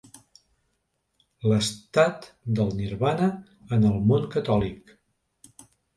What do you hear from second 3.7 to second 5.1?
en el món catòlic.